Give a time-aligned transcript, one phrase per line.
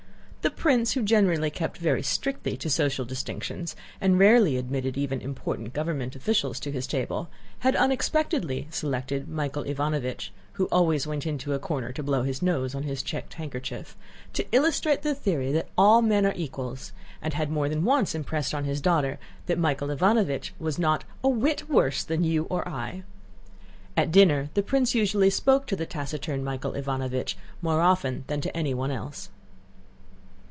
[0.43, 5.71] The prince, who generally kept very strictly to social distinctions and rarely admitted even important
[5.71, 11.59] government officials to his table, had unexpectedly selected Michael Ivánovich (who always went into a
[11.59, 13.95] corner to blow his nose on his checked handkerchief)
[14.33, 16.91] to illustrate the theory that all men are equals,
[17.21, 21.29] and had more than once impressed on his daughter that Michael Ivánovich was "not a
[21.29, 23.03] whit worse than you or I."
[23.95, 28.57] At dinner the prince usually spoke to the taciturn Michael Ivánovich more often than to
[28.57, 29.29] anyone else.